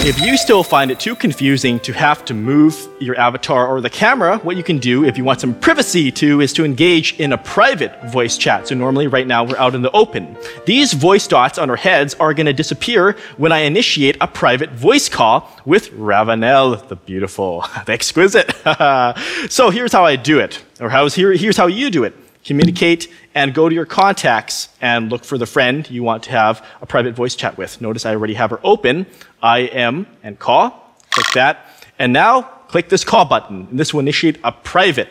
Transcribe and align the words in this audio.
If 0.00 0.20
you 0.20 0.36
still 0.36 0.62
find 0.62 0.92
it 0.92 1.00
too 1.00 1.16
confusing 1.16 1.80
to 1.80 1.92
have 1.92 2.24
to 2.26 2.34
move 2.34 2.88
your 3.00 3.18
avatar 3.18 3.66
or 3.66 3.80
the 3.80 3.90
camera, 3.90 4.38
what 4.38 4.56
you 4.56 4.62
can 4.62 4.78
do 4.78 5.04
if 5.04 5.18
you 5.18 5.24
want 5.24 5.40
some 5.40 5.54
privacy 5.54 6.12
too 6.12 6.40
is 6.40 6.52
to 6.54 6.64
engage 6.64 7.18
in 7.18 7.32
a 7.32 7.36
private 7.36 8.10
voice 8.10 8.38
chat. 8.38 8.68
So 8.68 8.76
normally 8.76 9.08
right 9.08 9.26
now 9.26 9.44
we're 9.44 9.58
out 9.58 9.74
in 9.74 9.82
the 9.82 9.90
open. 9.90 10.36
These 10.66 10.92
voice 10.92 11.26
dots 11.26 11.58
on 11.58 11.68
our 11.68 11.76
heads 11.76 12.14
are 12.14 12.32
going 12.32 12.46
to 12.46 12.52
disappear 12.52 13.16
when 13.38 13.50
I 13.50 13.58
initiate 13.58 14.16
a 14.20 14.28
private 14.28 14.70
voice 14.70 15.08
call 15.08 15.50
with 15.66 15.90
Ravenel, 15.92 16.76
the 16.76 16.96
beautiful, 16.96 17.66
the 17.86 17.92
exquisite. 17.92 18.54
so 19.50 19.70
here's 19.70 19.92
how 19.92 20.06
I 20.06 20.14
do 20.14 20.38
it, 20.38 20.62
or 20.80 20.90
how's 20.90 21.16
here, 21.16 21.32
here's 21.32 21.56
how 21.56 21.66
you 21.66 21.90
do 21.90 22.04
it 22.04 22.14
communicate, 22.44 23.08
and 23.34 23.54
go 23.54 23.68
to 23.68 23.74
your 23.74 23.86
contacts 23.86 24.68
and 24.80 25.10
look 25.10 25.24
for 25.24 25.38
the 25.38 25.46
friend 25.46 25.88
you 25.90 26.02
want 26.02 26.22
to 26.24 26.30
have 26.30 26.64
a 26.80 26.86
private 26.86 27.14
voice 27.14 27.34
chat 27.34 27.58
with. 27.58 27.80
Notice 27.80 28.06
I 28.06 28.14
already 28.14 28.34
have 28.34 28.50
her 28.50 28.60
open. 28.64 29.06
IM 29.42 30.06
and 30.22 30.38
call. 30.38 30.94
Click 31.10 31.26
that. 31.34 31.86
And 31.98 32.12
now 32.12 32.42
click 32.68 32.88
this 32.88 33.04
call 33.04 33.24
button. 33.24 33.68
And 33.70 33.78
this 33.78 33.92
will 33.92 34.00
initiate 34.00 34.38
a 34.44 34.52
private 34.52 35.08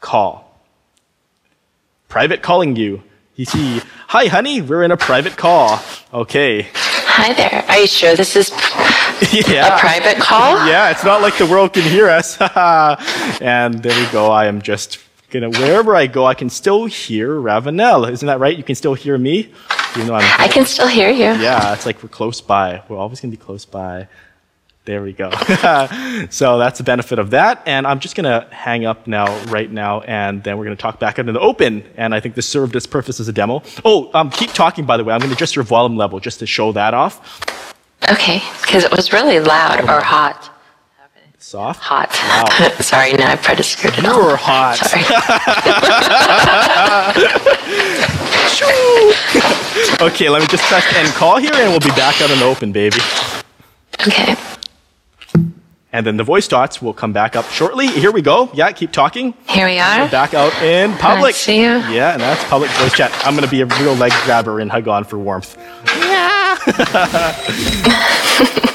call. 0.00 0.60
Private 2.08 2.42
calling 2.42 2.76
you. 2.76 3.02
You 3.36 3.44
see, 3.44 3.80
hi 4.06 4.26
honey, 4.26 4.62
we're 4.62 4.84
in 4.84 4.92
a 4.92 4.96
private 4.96 5.36
call. 5.36 5.80
Okay. 6.12 6.68
Hi 6.72 7.32
there. 7.32 7.64
Are 7.68 7.78
you 7.78 7.86
sure 7.86 8.14
this 8.14 8.36
is 8.36 8.50
yeah. 9.48 9.76
a 9.76 9.80
private 9.80 10.22
call? 10.22 10.66
Yeah, 10.68 10.90
it's 10.90 11.04
not 11.04 11.22
like 11.22 11.36
the 11.38 11.46
world 11.46 11.72
can 11.72 11.82
hear 11.82 12.08
us. 12.08 12.36
and 13.40 13.82
there 13.82 13.98
we 13.98 14.12
go. 14.12 14.30
I 14.30 14.46
am 14.46 14.62
just 14.62 14.98
gonna 15.34 15.50
wherever 15.50 15.94
I 15.94 16.06
go, 16.06 16.24
I 16.24 16.34
can 16.34 16.48
still 16.48 16.86
hear 16.86 17.38
Ravenel. 17.38 18.06
Isn't 18.06 18.26
that 18.26 18.40
right? 18.40 18.56
You 18.56 18.64
can 18.64 18.74
still 18.74 18.94
hear 18.94 19.18
me, 19.18 19.52
even 19.94 20.06
though 20.06 20.14
I'm. 20.14 20.40
I 20.40 20.48
can 20.48 20.64
still 20.64 20.88
hear 20.88 21.10
you. 21.10 21.24
Yeah, 21.24 21.74
it's 21.74 21.84
like 21.84 22.02
we're 22.02 22.08
close 22.08 22.40
by. 22.40 22.82
We're 22.88 22.96
always 22.96 23.20
gonna 23.20 23.32
be 23.32 23.36
close 23.36 23.64
by. 23.64 24.08
There 24.86 25.02
we 25.02 25.14
go. 25.14 25.30
so 26.30 26.58
that's 26.58 26.76
the 26.76 26.84
benefit 26.84 27.18
of 27.18 27.30
that. 27.30 27.62
And 27.64 27.86
I'm 27.86 28.00
just 28.00 28.14
going 28.14 28.24
to 28.24 28.46
hang 28.54 28.84
up 28.84 29.06
now, 29.06 29.34
right 29.46 29.70
now, 29.70 30.02
and 30.02 30.44
then 30.44 30.58
we're 30.58 30.66
going 30.66 30.76
to 30.76 30.82
talk 30.82 31.00
back 31.00 31.18
into 31.18 31.32
the 31.32 31.40
open. 31.40 31.82
And 31.96 32.14
I 32.14 32.20
think 32.20 32.34
this 32.34 32.46
served 32.46 32.76
its 32.76 32.86
purpose 32.86 33.18
as 33.18 33.26
a 33.26 33.32
demo. 33.32 33.62
Oh, 33.82 34.10
um, 34.12 34.28
keep 34.28 34.52
talking, 34.52 34.84
by 34.84 34.98
the 34.98 35.04
way. 35.04 35.14
I'm 35.14 35.20
going 35.20 35.30
to 35.30 35.36
adjust 35.36 35.56
your 35.56 35.64
volume 35.64 35.96
level 35.96 36.20
just 36.20 36.38
to 36.40 36.46
show 36.46 36.70
that 36.72 36.92
off. 36.92 37.42
Okay, 38.10 38.42
because 38.60 38.84
it 38.84 38.90
was 38.90 39.10
really 39.10 39.40
loud 39.40 39.80
or 39.88 40.02
hot. 40.02 40.53
Soft? 41.44 41.78
Hot. 41.82 42.08
Wow. 42.10 42.46
Sorry, 42.80 43.12
now 43.12 43.32
I 43.32 43.36
tried 43.36 43.56
to 43.56 43.62
skirt 43.62 43.98
it 43.98 44.02
You 44.02 44.16
were 44.16 44.34
hot. 44.34 44.76
Sorry. 44.78 45.02
okay, 50.10 50.30
let 50.30 50.40
me 50.40 50.48
just 50.48 50.64
press 50.64 50.86
end 50.96 51.08
call 51.08 51.36
here 51.38 51.52
and 51.52 51.68
we'll 51.68 51.80
be 51.80 51.90
back 51.90 52.22
out 52.22 52.30
in 52.30 52.38
the 52.38 52.46
open, 52.46 52.72
baby. 52.72 52.96
Okay. 54.08 54.36
And 55.92 56.06
then 56.06 56.16
the 56.16 56.24
voice 56.24 56.48
dots 56.48 56.80
will 56.80 56.94
come 56.94 57.12
back 57.12 57.36
up 57.36 57.44
shortly. 57.50 57.88
Here 57.88 58.10
we 58.10 58.22
go. 58.22 58.50
Yeah, 58.54 58.72
keep 58.72 58.90
talking. 58.90 59.34
Here 59.46 59.66
we 59.66 59.78
are. 59.78 60.08
back 60.08 60.32
out 60.32 60.54
in 60.62 60.94
public. 60.96 61.34
see 61.34 61.60
you. 61.60 61.76
Yeah, 61.92 62.14
and 62.14 62.22
that's 62.22 62.42
public 62.44 62.70
voice 62.70 62.94
chat. 62.94 63.12
I'm 63.26 63.34
going 63.34 63.44
to 63.44 63.50
be 63.50 63.60
a 63.60 63.66
real 63.66 63.94
leg 63.96 64.12
grabber 64.24 64.60
and 64.60 64.70
hug 64.70 64.88
on 64.88 65.04
for 65.04 65.18
warmth. 65.18 65.58
Yeah. 65.98 66.56